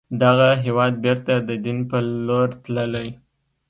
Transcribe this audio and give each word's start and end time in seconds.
دغه 0.21 0.49
هېواد 0.63 0.93
بیرته 1.03 1.33
د 1.47 1.49
دين 1.65 1.79
پر 1.89 2.03
لور 2.27 2.49
تللی 2.63 3.09